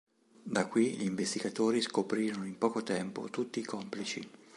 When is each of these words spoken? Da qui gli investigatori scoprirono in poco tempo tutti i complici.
Da 0.45 0.65
qui 0.65 0.95
gli 0.95 1.03
investigatori 1.05 1.79
scoprirono 1.79 2.47
in 2.47 2.57
poco 2.57 2.81
tempo 2.81 3.29
tutti 3.29 3.59
i 3.59 3.63
complici. 3.63 4.27